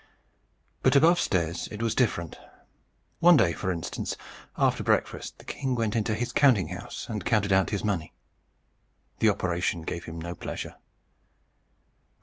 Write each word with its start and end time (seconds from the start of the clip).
But 0.81 0.95
above 0.95 1.19
stairs 1.19 1.67
it 1.71 1.79
was 1.83 1.93
different. 1.93 2.39
One 3.19 3.37
day, 3.37 3.53
for 3.53 3.71
instance, 3.71 4.17
after 4.57 4.81
breakfast, 4.83 5.37
the 5.37 5.45
king 5.45 5.75
went 5.75 5.95
into 5.95 6.15
his 6.15 6.31
counting 6.33 6.69
house, 6.69 7.07
and 7.07 7.23
counted 7.23 7.53
out 7.53 7.69
his 7.69 7.83
money. 7.83 8.11
The 9.19 9.29
operation 9.29 9.83
gave 9.83 10.05
him 10.05 10.19
no 10.19 10.33
pleasure. 10.33 10.75